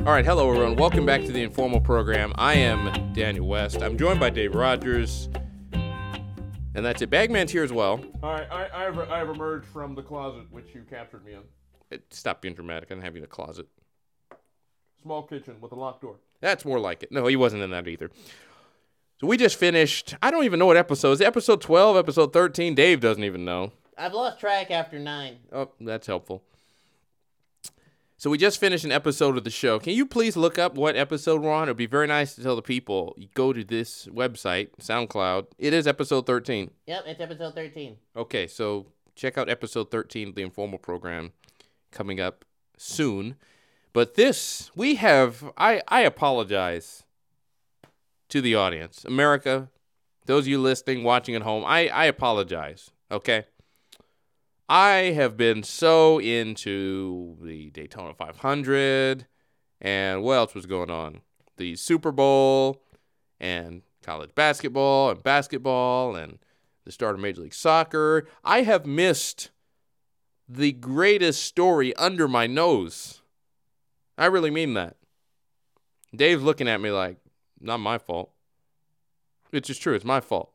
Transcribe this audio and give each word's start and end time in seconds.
All 0.00 0.16
right, 0.16 0.24
hello 0.24 0.50
everyone. 0.50 0.76
Welcome 0.76 1.04
back 1.04 1.20
to 1.22 1.30
the 1.32 1.42
informal 1.42 1.80
program. 1.80 2.32
I 2.36 2.54
am 2.54 3.12
Daniel 3.12 3.46
West. 3.46 3.82
I'm 3.82 3.98
joined 3.98 4.18
by 4.18 4.30
Dave 4.30 4.54
Rogers, 4.54 5.28
and 5.72 6.84
that's 6.84 7.02
it. 7.02 7.10
Bagman's 7.10 7.52
here 7.52 7.62
as 7.62 7.72
well. 7.72 8.00
All 8.22 8.32
right, 8.32 8.46
I, 8.50 8.68
I, 8.74 8.82
have, 8.84 8.98
I 8.98 9.18
have 9.18 9.28
emerged 9.28 9.66
from 9.66 9.94
the 9.94 10.02
closet 10.02 10.44
which 10.50 10.74
you 10.74 10.82
captured 10.88 11.24
me 11.24 11.34
in. 11.34 11.40
It- 11.90 12.04
Stop 12.10 12.40
being 12.40 12.54
dramatic. 12.54 12.90
I 12.90 12.94
don't 12.94 13.04
have 13.04 13.14
you 13.14 13.18
in 13.18 13.24
a 13.24 13.28
closet. 13.28 13.66
Small 15.02 15.22
kitchen 15.22 15.56
with 15.60 15.72
a 15.72 15.76
locked 15.76 16.00
door. 16.02 16.16
That's 16.40 16.64
more 16.64 16.80
like 16.80 17.02
it. 17.02 17.12
No, 17.12 17.26
he 17.26 17.36
wasn't 17.36 17.62
in 17.62 17.70
that 17.70 17.86
either. 17.86 18.10
So 19.20 19.26
we 19.26 19.36
just 19.36 19.56
finished. 19.58 20.16
I 20.22 20.30
don't 20.30 20.44
even 20.44 20.58
know 20.58 20.66
what 20.66 20.78
episode. 20.78 21.12
Is 21.12 21.20
it 21.20 21.26
episode 21.26 21.60
12, 21.60 21.96
episode 21.98 22.32
13? 22.32 22.74
Dave 22.74 23.00
doesn't 23.00 23.22
even 23.24 23.44
know. 23.44 23.72
I've 23.98 24.14
lost 24.14 24.40
track 24.40 24.70
after 24.70 24.98
nine. 24.98 25.38
Oh, 25.52 25.70
that's 25.78 26.06
helpful. 26.06 26.42
So 28.20 28.28
we 28.28 28.36
just 28.36 28.60
finished 28.60 28.84
an 28.84 28.92
episode 28.92 29.38
of 29.38 29.44
the 29.44 29.50
show. 29.50 29.78
Can 29.78 29.94
you 29.94 30.04
please 30.04 30.36
look 30.36 30.58
up 30.58 30.74
what 30.74 30.94
episode 30.94 31.40
we're 31.40 31.50
on? 31.50 31.68
It'd 31.68 31.78
be 31.78 31.86
very 31.86 32.06
nice 32.06 32.34
to 32.34 32.42
tell 32.42 32.54
the 32.54 32.60
people. 32.60 33.14
You 33.16 33.28
go 33.32 33.54
to 33.54 33.64
this 33.64 34.04
website, 34.08 34.68
SoundCloud. 34.78 35.46
It 35.58 35.72
is 35.72 35.86
episode 35.86 36.26
13. 36.26 36.70
Yep, 36.86 37.04
it's 37.06 37.20
episode 37.22 37.54
13. 37.54 37.96
Okay, 38.14 38.46
so 38.46 38.88
check 39.16 39.38
out 39.38 39.48
episode 39.48 39.90
13 39.90 40.28
of 40.28 40.34
the 40.34 40.42
informal 40.42 40.78
program 40.78 41.32
coming 41.92 42.20
up 42.20 42.44
soon. 42.76 43.36
But 43.94 44.16
this, 44.16 44.70
we 44.76 44.96
have, 44.96 45.50
I, 45.56 45.80
I 45.88 46.02
apologize 46.02 47.04
to 48.28 48.42
the 48.42 48.54
audience. 48.54 49.02
America, 49.02 49.70
those 50.26 50.44
of 50.44 50.48
you 50.48 50.60
listening, 50.60 51.04
watching 51.04 51.36
at 51.36 51.42
home, 51.42 51.64
I, 51.66 51.88
I 51.88 52.04
apologize, 52.04 52.90
okay? 53.10 53.46
I 54.72 55.10
have 55.16 55.36
been 55.36 55.64
so 55.64 56.20
into 56.20 57.36
the 57.42 57.70
Daytona 57.70 58.14
500 58.14 59.26
and 59.80 60.22
what 60.22 60.34
else 60.34 60.54
was 60.54 60.66
going 60.66 60.90
on? 60.90 61.22
The 61.56 61.74
Super 61.74 62.12
Bowl 62.12 62.80
and 63.40 63.82
college 64.04 64.32
basketball 64.36 65.10
and 65.10 65.24
basketball 65.24 66.14
and 66.14 66.38
the 66.84 66.92
start 66.92 67.16
of 67.16 67.20
Major 67.20 67.40
League 67.40 67.52
Soccer. 67.52 68.28
I 68.44 68.62
have 68.62 68.86
missed 68.86 69.50
the 70.48 70.70
greatest 70.70 71.42
story 71.42 71.92
under 71.96 72.28
my 72.28 72.46
nose. 72.46 73.22
I 74.16 74.26
really 74.26 74.52
mean 74.52 74.74
that. 74.74 74.98
Dave's 76.14 76.44
looking 76.44 76.68
at 76.68 76.80
me 76.80 76.92
like, 76.92 77.16
not 77.60 77.78
my 77.78 77.98
fault. 77.98 78.30
It's 79.50 79.66
just 79.66 79.82
true. 79.82 79.94
It's 79.94 80.04
my 80.04 80.20
fault. 80.20 80.52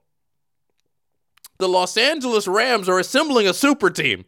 The 1.57 1.69
Los 1.69 1.95
Angeles 1.97 2.47
Rams 2.47 2.89
are 2.89 2.99
assembling 2.99 3.47
a 3.47 3.53
super 3.53 3.89
team. 3.89 4.25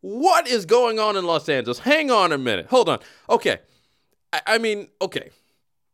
What 0.00 0.46
is 0.46 0.66
going 0.66 0.98
on 0.98 1.16
in 1.16 1.24
Los 1.24 1.48
Angeles? 1.48 1.80
Hang 1.80 2.10
on 2.10 2.32
a 2.32 2.38
minute. 2.38 2.66
Hold 2.66 2.88
on. 2.88 2.98
Okay. 3.28 3.58
I, 4.32 4.40
I 4.46 4.58
mean, 4.58 4.88
okay. 5.00 5.30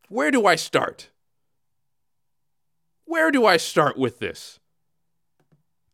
Where 0.09 0.31
do 0.31 0.47
I 0.47 0.57
start? 0.57 1.11
Where 3.05 3.31
do 3.31 3.47
I 3.47 3.57
start 3.57 3.97
with 3.97 4.19
this? 4.19 4.59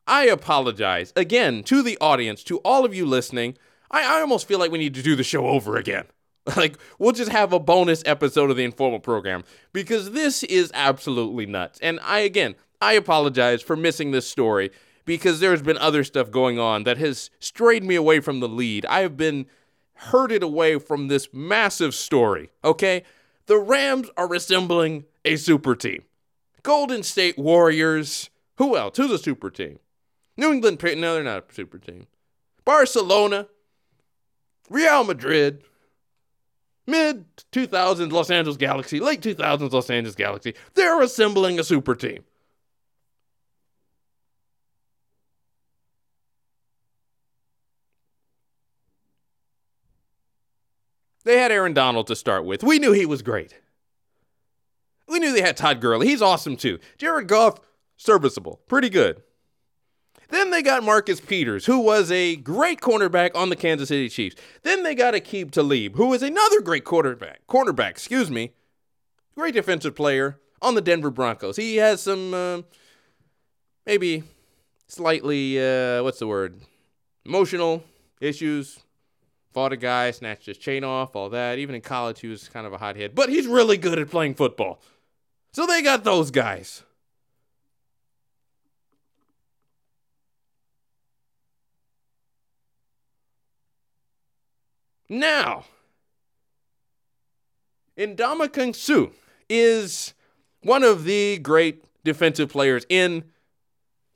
I 0.06 0.26
apologize 0.26 1.12
again 1.16 1.62
to 1.64 1.82
the 1.82 1.98
audience, 2.00 2.44
to 2.44 2.58
all 2.58 2.84
of 2.84 2.94
you 2.94 3.04
listening. 3.04 3.56
I, 3.90 4.18
I 4.18 4.20
almost 4.20 4.46
feel 4.46 4.58
like 4.58 4.70
we 4.70 4.78
need 4.78 4.94
to 4.94 5.02
do 5.02 5.16
the 5.16 5.24
show 5.24 5.46
over 5.46 5.76
again. 5.76 6.04
Like, 6.56 6.78
we'll 6.98 7.12
just 7.12 7.32
have 7.32 7.52
a 7.52 7.58
bonus 7.58 8.02
episode 8.06 8.50
of 8.50 8.56
the 8.56 8.64
informal 8.64 9.00
program 9.00 9.42
because 9.72 10.12
this 10.12 10.44
is 10.44 10.70
absolutely 10.74 11.44
nuts. 11.44 11.80
And 11.82 11.98
I, 12.02 12.20
again, 12.20 12.54
I 12.80 12.92
apologize 12.92 13.62
for 13.62 13.74
missing 13.74 14.12
this 14.12 14.28
story 14.28 14.70
because 15.04 15.40
there's 15.40 15.62
been 15.62 15.78
other 15.78 16.04
stuff 16.04 16.30
going 16.30 16.58
on 16.58 16.84
that 16.84 16.98
has 16.98 17.30
strayed 17.40 17.82
me 17.82 17.94
away 17.96 18.20
from 18.20 18.40
the 18.40 18.48
lead. 18.48 18.86
I 18.86 19.00
have 19.00 19.16
been 19.16 19.46
herded 19.94 20.42
away 20.42 20.78
from 20.78 21.08
this 21.08 21.28
massive 21.32 21.94
story, 21.94 22.50
okay? 22.62 23.02
The 23.46 23.58
Rams 23.58 24.10
are 24.16 24.28
resembling 24.28 25.04
a 25.24 25.36
super 25.36 25.74
team. 25.74 26.02
Golden 26.62 27.02
State 27.02 27.38
Warriors. 27.38 28.30
Who 28.58 28.76
else? 28.76 28.96
Who's 28.96 29.10
a 29.10 29.18
super 29.18 29.50
team? 29.50 29.78
New 30.36 30.52
England 30.52 30.82
No, 30.82 31.14
they're 31.14 31.24
not 31.24 31.50
a 31.50 31.54
super 31.54 31.78
team. 31.78 32.06
Barcelona. 32.64 33.48
Real 34.68 35.04
Madrid. 35.04 35.62
Mid 36.86 37.24
2000s 37.52 38.12
Los 38.12 38.30
Angeles 38.30 38.56
Galaxy. 38.56 39.00
Late 39.00 39.20
2000s 39.20 39.72
Los 39.72 39.90
Angeles 39.90 40.14
Galaxy. 40.14 40.54
They're 40.74 41.02
assembling 41.02 41.58
a 41.58 41.64
super 41.64 41.94
team. 41.94 42.24
They 51.24 51.38
had 51.38 51.50
Aaron 51.50 51.74
Donald 51.74 52.06
to 52.06 52.14
start 52.14 52.44
with. 52.44 52.62
We 52.62 52.78
knew 52.78 52.92
he 52.92 53.04
was 53.04 53.20
great. 53.20 53.56
We 55.08 55.18
knew 55.18 55.32
they 55.32 55.40
had 55.40 55.56
Todd 55.56 55.80
Gurley. 55.80 56.06
He's 56.06 56.22
awesome 56.22 56.56
too. 56.56 56.78
Jared 56.98 57.26
Goff, 57.26 57.58
serviceable, 57.96 58.60
pretty 58.68 58.88
good. 58.88 59.22
Then 60.28 60.50
they 60.50 60.62
got 60.62 60.82
Marcus 60.82 61.20
Peters, 61.20 61.66
who 61.66 61.78
was 61.78 62.10
a 62.10 62.36
great 62.36 62.80
cornerback 62.80 63.30
on 63.34 63.48
the 63.48 63.56
Kansas 63.56 63.88
City 63.88 64.08
Chiefs. 64.08 64.36
Then 64.62 64.82
they 64.82 64.94
got 64.94 65.14
Aqib 65.14 65.50
Talib, 65.50 65.96
who 65.96 66.12
is 66.12 66.22
another 66.22 66.60
great 66.60 66.84
quarterback, 66.84 67.46
cornerback, 67.48 67.90
excuse 67.90 68.30
me, 68.30 68.52
great 69.36 69.54
defensive 69.54 69.94
player 69.94 70.38
on 70.60 70.74
the 70.74 70.80
Denver 70.80 71.10
Broncos. 71.10 71.56
He 71.56 71.76
has 71.76 72.00
some 72.00 72.34
uh, 72.34 72.62
maybe 73.86 74.24
slightly 74.88 75.60
uh, 75.60 76.02
what's 76.02 76.18
the 76.18 76.26
word, 76.26 76.60
emotional 77.24 77.84
issues. 78.20 78.80
Fought 79.52 79.72
a 79.72 79.76
guy, 79.76 80.10
snatched 80.10 80.46
his 80.46 80.58
chain 80.58 80.84
off, 80.84 81.16
all 81.16 81.30
that. 81.30 81.58
Even 81.58 81.74
in 81.74 81.80
college, 81.80 82.20
he 82.20 82.28
was 82.28 82.46
kind 82.48 82.66
of 82.66 82.74
a 82.74 82.78
hothead, 82.78 83.14
but 83.14 83.30
he's 83.30 83.46
really 83.46 83.78
good 83.78 83.98
at 83.98 84.10
playing 84.10 84.34
football. 84.34 84.82
So 85.52 85.66
they 85.66 85.80
got 85.80 86.04
those 86.04 86.30
guys. 86.30 86.82
Now, 95.08 95.64
Ndamukong 97.96 98.74
Suh 98.74 99.08
is 99.48 100.14
one 100.62 100.82
of 100.82 101.04
the 101.04 101.38
great 101.38 101.84
defensive 102.04 102.50
players 102.50 102.84
in 102.88 103.24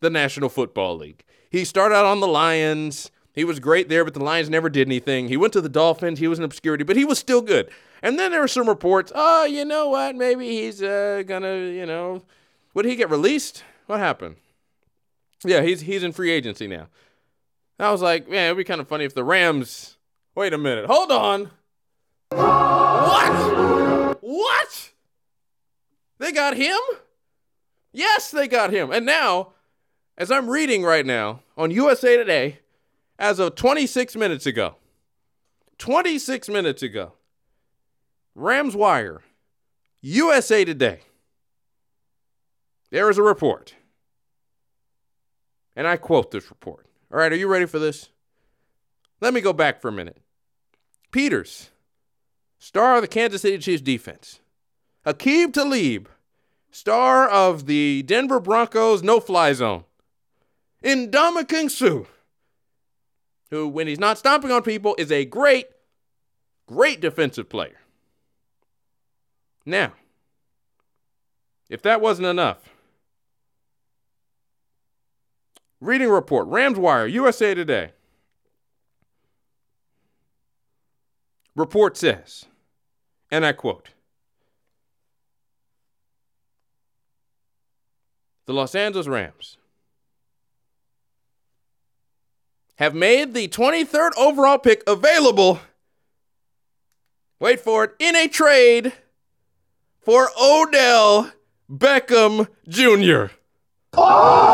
the 0.01 0.11
National 0.11 0.49
Football 0.49 0.97
League. 0.97 1.25
He 1.51 1.65
started 1.65 1.95
out 1.95 2.07
on 2.07 2.21
the 2.21 2.27
Lions. 2.27 3.11
He 3.35 3.45
was 3.45 3.61
great 3.61 3.89
there, 3.89 4.05
but 4.05 4.15
the 4.15 4.25
Lions 4.25 4.51
never 4.51 4.69
did 4.69 4.89
anything. 4.89 5.29
He 5.29 5.37
went 5.37 5.53
to 5.53 5.61
the 5.61 5.69
Dolphins. 5.69 6.19
He 6.19 6.29
was 6.29 6.39
in 6.39 6.45
obscurity, 6.45 6.85
but 6.85 6.97
he 6.97 7.05
was 7.05 7.19
still 7.19 7.43
good. 7.43 7.71
And 8.03 8.19
then 8.19 8.31
there 8.31 8.41
were 8.41 8.49
some 8.49 8.69
reports. 8.69 9.13
Oh, 9.15 9.45
you 9.45 9.65
know 9.65 9.89
what? 9.89 10.17
Maybe 10.17 10.49
he's 10.49 10.83
uh, 10.83 11.23
gonna, 11.27 11.57
you 11.57 11.87
know, 11.87 12.23
would 12.75 12.85
he 12.85 12.97
get 12.97 13.11
released? 13.11 13.63
What 13.87 14.01
happened? 14.01 14.37
Yeah, 15.45 15.63
he's 15.63 15.81
he's 15.83 16.03
in 16.03 16.13
free 16.13 16.31
agency 16.31 16.67
now. 16.67 16.89
I 17.79 17.91
was 17.91 18.03
like, 18.03 18.29
man, 18.29 18.47
it'd 18.47 18.59
be 18.59 18.65
kind 18.65 18.81
of 18.81 18.89
funny 18.89 19.05
if 19.05 19.15
the 19.15 19.25
Rams. 19.25 19.97
Wait 20.35 20.53
a 20.53 20.59
minute. 20.59 20.87
Hold 20.87 21.11
on. 21.11 21.51
What? 22.31 24.19
What? 24.21 24.91
They 26.19 26.33
got 26.33 26.57
him? 26.57 26.79
Yes, 27.93 28.31
they 28.31 28.47
got 28.47 28.73
him. 28.73 28.93
And 28.93 29.05
now, 29.05 29.55
as 30.17 30.31
I'm 30.31 30.49
reading 30.49 30.85
right 30.85 31.05
now 31.05 31.43
on 31.57 31.71
USA 31.71 32.17
Today, 32.17 32.61
as 33.19 33.39
of 33.39 33.55
26 33.57 34.17
minutes 34.17 34.47
ago, 34.47 34.77
26 35.79 36.49
minutes 36.49 36.83
ago, 36.83 37.15
Rams 38.35 38.77
Wire, 38.77 39.23
USA 40.03 40.65
Today, 40.65 41.01
there 42.91 43.11
is 43.11 43.19
a 43.19 43.23
report. 43.23 43.75
And 45.75 45.87
I 45.87 45.97
quote 45.97 46.31
this 46.31 46.51
report. 46.51 46.87
All 47.13 47.19
right, 47.19 47.33
are 47.33 47.37
you 47.37 47.49
ready 47.49 47.67
for 47.67 47.79
this? 47.79 48.11
Let 49.21 49.35
me 49.35 49.41
go 49.41 49.53
back 49.53 49.81
for 49.81 49.89
a 49.89 49.93
minute. 49.93 50.17
Peters, 51.11 51.71
star 52.59 52.97
of 52.97 53.03
the 53.03 53.09
Kansas 53.09 53.43
City 53.43 53.59
Chiefs 53.59 53.83
defense. 53.83 54.41
Aqib 55.05 55.53
Talib, 55.53 56.09
star 56.71 57.29
of 57.29 57.67
the 57.67 58.03
Denver 58.03 58.41
Broncos 58.41 59.03
no 59.03 59.21
fly 59.21 59.53
zone. 59.53 59.85
Ndamukong 60.83 61.71
Suh, 61.71 62.05
who, 63.51 63.69
when 63.69 63.87
he's 63.87 63.99
not 63.99 64.19
stomping 64.19 64.51
on 64.51 64.63
people, 64.63 64.95
is 64.99 65.13
a 65.13 65.25
great, 65.25 65.67
great 66.67 67.01
defensive 67.01 67.49
player. 67.49 67.77
Now, 69.67 69.93
if 71.69 71.83
that 71.83 72.01
wasn't 72.01 72.29
enough, 72.29 72.71
reading 75.81 76.09
report, 76.09 76.47
Rams 76.49 76.79
Wire, 76.79 77.07
USA 77.07 77.55
Today. 77.55 77.93
Report 81.61 81.95
says, 81.95 82.47
and 83.31 83.45
I 83.45 83.53
quote, 83.53 83.91
the 88.47 88.55
Los 88.55 88.75
Angeles 88.75 89.07
Rams 89.07 89.59
have 92.77 92.95
made 92.95 93.35
the 93.35 93.47
23rd 93.47 94.13
overall 94.17 94.57
pick 94.57 94.83
available. 94.87 95.61
Wait 97.39 97.61
for 97.61 97.85
it 97.85 97.91
in 97.99 98.17
a 98.17 98.27
trade 98.27 98.95
for 100.01 100.31
Odell 100.41 101.31
Beckham 101.71 102.49
Jr. 102.67 103.35
What 103.93 103.99
oh! 103.99 104.50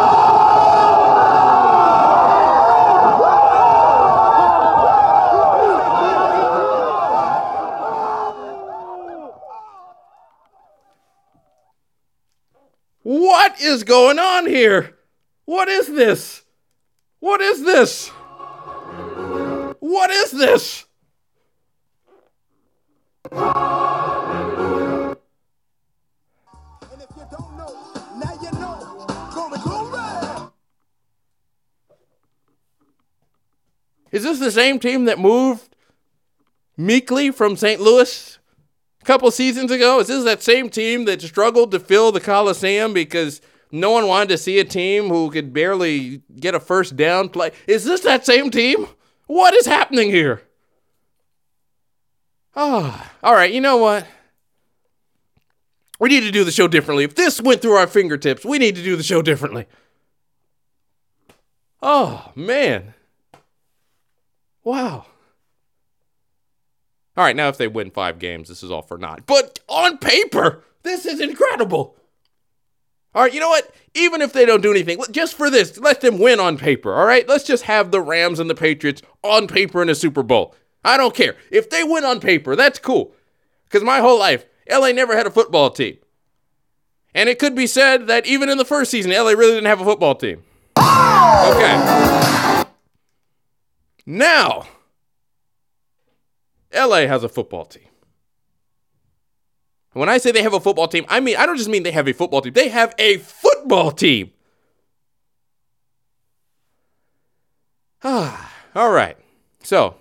Is 13.76 13.84
going 13.84 14.19
on 14.19 14.46
here? 14.46 14.96
What 15.44 15.69
is 15.69 15.87
this? 15.87 16.43
What 17.20 17.43
is 17.43 17.62
this? 17.62 18.08
What 19.81 20.11
is 20.11 20.31
this? 20.31 20.87
And 23.31 23.43
if 27.02 27.11
you 27.17 27.26
don't 27.31 27.56
know, 27.58 27.93
now 28.19 28.32
you 28.43 28.50
know. 28.58 29.06
Glory, 29.34 29.58
glory. 29.62 30.50
Is 34.11 34.22
this 34.22 34.38
the 34.38 34.50
same 34.50 34.79
team 34.79 35.05
that 35.05 35.19
moved 35.19 35.76
meekly 36.79 37.31
from 37.31 37.56
St. 37.56 37.79
Louis 37.79 38.38
a 39.02 39.05
couple 39.05 39.31
seasons 39.31 39.70
ago? 39.70 40.00
Is 40.00 40.06
this 40.06 40.25
that 40.25 40.43
same 40.43 40.70
team 40.70 41.05
that 41.05 41.20
struggled 41.20 41.72
to 41.72 41.81
fill 41.81 42.11
the 42.11 42.20
Coliseum 42.20 42.94
because 42.94 43.43
no 43.70 43.90
one 43.90 44.06
wanted 44.06 44.28
to 44.30 44.38
see 44.38 44.58
a 44.58 44.64
team 44.64 45.08
who 45.08 45.30
could 45.30 45.52
barely 45.52 46.22
get 46.38 46.54
a 46.54 46.60
first 46.60 46.96
down 46.96 47.28
play? 47.28 47.52
Is 47.66 47.84
this 47.84 48.00
that 48.02 48.24
same 48.24 48.50
team? 48.50 48.86
What 49.26 49.54
is 49.54 49.66
happening 49.66 50.10
here? 50.10 50.42
Ah, 52.54 53.12
all 53.22 53.34
right, 53.34 53.52
you 53.52 53.60
know 53.60 53.76
what? 53.76 54.06
We 55.98 56.08
need 56.08 56.20
to 56.20 56.30
do 56.30 56.44
the 56.44 56.50
show 56.50 56.68
differently. 56.68 57.04
If 57.04 57.14
this 57.14 57.40
went 57.40 57.62
through 57.62 57.76
our 57.76 57.86
fingertips, 57.86 58.44
we 58.44 58.58
need 58.58 58.76
to 58.76 58.82
do 58.82 58.96
the 58.96 59.02
show 59.02 59.22
differently. 59.22 59.66
Oh, 61.82 62.32
man. 62.34 62.94
Wow. 64.64 65.06
All 67.16 67.24
right, 67.24 67.36
now 67.36 67.48
if 67.48 67.56
they 67.56 67.69
win 67.69 67.90
five 67.90 68.19
games, 68.19 68.48
this 68.48 68.62
is 68.62 68.70
all 68.70 68.82
for 68.82 68.98
naught. 68.98 69.24
But 69.26 69.60
on 69.69 69.96
paper, 69.98 70.64
this 70.82 71.06
is 71.06 71.20
incredible. 71.20 71.96
All 73.16 73.22
right, 73.22 73.32
you 73.32 73.40
know 73.40 73.48
what? 73.48 73.74
Even 73.94 74.20
if 74.20 74.34
they 74.34 74.44
don't 74.44 74.60
do 74.60 74.70
anything, 74.70 75.00
just 75.10 75.38
for 75.38 75.48
this, 75.48 75.78
let 75.78 76.02
them 76.02 76.18
win 76.18 76.38
on 76.38 76.58
paper. 76.58 76.94
All 76.94 77.06
right, 77.06 77.26
let's 77.26 77.44
just 77.44 77.62
have 77.62 77.90
the 77.90 78.02
Rams 78.02 78.38
and 78.38 78.50
the 78.50 78.54
Patriots 78.54 79.00
on 79.22 79.48
paper 79.48 79.80
in 79.80 79.88
a 79.88 79.94
Super 79.94 80.22
Bowl. 80.22 80.54
I 80.84 80.98
don't 80.98 81.14
care. 81.14 81.34
If 81.50 81.70
they 81.70 81.82
win 81.82 82.04
on 82.04 82.20
paper, 82.20 82.54
that's 82.54 82.78
cool. 82.78 83.14
Because 83.64 83.82
my 83.82 84.00
whole 84.00 84.18
life, 84.18 84.44
LA 84.70 84.92
never 84.92 85.16
had 85.16 85.26
a 85.26 85.30
football 85.30 85.70
team. 85.70 85.96
And 87.14 87.30
it 87.30 87.38
could 87.38 87.54
be 87.54 87.66
said 87.66 88.06
that 88.08 88.26
even 88.26 88.50
in 88.50 88.58
the 88.58 88.66
first 88.66 88.90
season, 88.90 89.12
LA 89.12 89.30
really 89.30 89.54
didn't 89.54 89.64
have 89.64 89.80
a 89.80 89.84
football 89.84 90.14
team. 90.14 90.44
Okay. 90.76 92.64
Now, 94.04 94.69
LA 96.70 97.06
has 97.06 97.24
a 97.24 97.30
football 97.30 97.64
team. 97.64 97.88
When 99.96 100.10
I 100.10 100.19
say 100.19 100.31
they 100.31 100.43
have 100.43 100.52
a 100.52 100.60
football 100.60 100.88
team, 100.88 101.06
I 101.08 101.20
mean 101.20 101.38
I 101.38 101.46
don't 101.46 101.56
just 101.56 101.70
mean 101.70 101.82
they 101.82 101.90
have 101.90 102.06
a 102.06 102.12
football 102.12 102.43
team. 102.43 102.52
They 102.52 102.69
have 102.69 102.94
a 102.98 103.16
football 103.16 103.90
team. 103.90 104.31
Ah, 108.04 108.52
all 108.75 108.90
right. 108.90 109.16
So, 109.62 109.96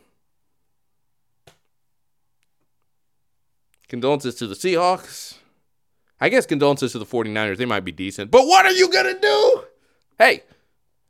condolences 3.88 4.36
to 4.36 4.47
the 4.47 4.56
Seahawks. 4.56 5.38
I 6.19 6.27
guess 6.27 6.45
condolences 6.45 6.92
to 6.92 7.00
the 7.00 7.06
49ers. 7.06 7.56
They 7.56 7.65
might 7.65 7.86
be 7.86 7.94
decent. 7.94 8.31
But 8.31 8.45
what 8.47 8.65
are 8.65 8.74
you 8.74 8.89
going 8.89 9.15
to 9.15 9.21
do? 9.21 9.63
Hey, 10.19 10.44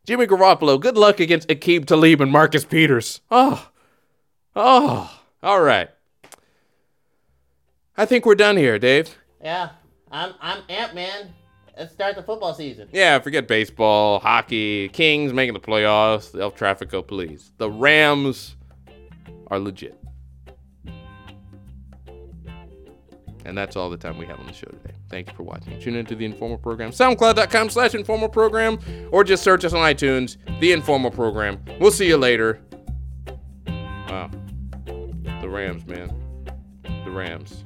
Jimmy 0.06 0.28
Garoppolo, 0.28 0.80
good 0.80 0.96
luck 0.96 1.20
against 1.20 1.48
Akeem 1.48 1.86
Talib 1.86 2.22
and 2.22 2.32
Marcus 2.32 2.66
Peters. 2.66 3.22
Oh, 3.32 3.68
oh, 4.56 5.22
all 5.42 5.62
right. 5.62 5.90
I 7.98 8.06
think 8.06 8.26
we're 8.26 8.36
done 8.36 8.58
here, 8.58 8.78
Dave. 8.78 9.18
Yeah, 9.42 9.70
I'm 10.12 10.34
I'm 10.42 10.62
amped, 10.64 10.96
man. 10.96 11.34
Let's 11.78 11.92
start 11.94 12.16
the 12.16 12.24
football 12.24 12.54
season. 12.54 12.88
Yeah, 12.94 13.20
forget 13.20 13.48
baseball, 13.48 14.20
hockey, 14.20 14.90
Kings 14.90 15.34
making 15.34 15.54
the 15.54 15.60
playoffs, 15.60 16.32
the 16.32 16.42
El 16.42 16.52
Trafico 16.52 17.06
police. 17.06 17.52
The 17.58 17.70
Rams 17.70 18.56
are 19.48 19.60
legit. 19.60 20.00
And 23.46 23.56
that's 23.56 23.76
all 23.76 23.90
the 23.92 23.98
time 23.98 24.18
we 24.18 24.26
have 24.26 24.40
on 24.40 24.48
the 24.48 24.54
show 24.54 24.68
today. 24.68 24.96
Thank 25.10 25.30
you 25.30 25.36
for 25.36 25.44
watching. 25.44 25.80
Tune 25.80 25.96
into 25.96 26.16
the 26.16 26.26
Informal 26.26 26.58
Program, 26.58 26.90
soundcloud.com 26.90 27.70
slash 27.70 27.94
informal 27.94 28.28
program, 28.28 28.80
or 29.12 29.24
just 29.24 29.44
search 29.44 29.64
us 29.64 29.74
on 29.74 29.82
iTunes, 29.82 30.38
The 30.60 30.72
Informal 30.72 31.12
Program. 31.12 31.64
We'll 31.80 31.92
see 31.92 32.08
you 32.08 32.18
later. 32.18 32.60
Wow. 33.68 34.32
The 34.86 35.50
Rams, 35.50 35.86
man. 35.86 36.12
The 37.04 37.12
Rams. 37.12 37.64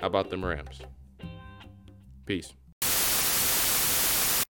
How 0.00 0.06
about 0.06 0.30
them 0.30 0.42
Rams? 0.42 0.80
Peace. 2.24 2.54